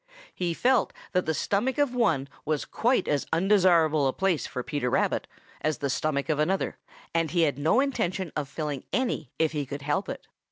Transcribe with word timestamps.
He 0.33 0.55
felt 0.55 0.93
that 1.11 1.27
the 1.27 1.33
stomach 1.35 1.77
of 1.77 1.93
one 1.93 2.27
was 2.43 2.65
quite 2.65 3.07
as 3.07 3.27
undesirable 3.31 4.07
a 4.07 4.13
place 4.13 4.47
for 4.47 4.63
Peter 4.63 4.89
Rabbit 4.89 5.27
as 5.61 5.77
the 5.77 5.91
stomach 5.91 6.27
of 6.27 6.39
another, 6.39 6.79
and 7.13 7.29
he 7.29 7.43
had 7.43 7.59
no 7.59 7.79
intention 7.79 8.31
of 8.35 8.49
filling 8.49 8.83
any 8.91 9.29
if 9.37 9.51
he 9.51 9.63
could 9.63 9.83
help 9.83 10.09
it. 10.09 10.25